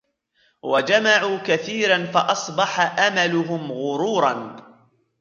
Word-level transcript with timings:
وَجَمَعُوا 0.61 1.37
كَثِيرًا 1.37 2.05
فَأَصْبَحَ 2.05 2.99
أَمَلُهُمْ 2.99 3.71
غُرُورًا 3.71 4.55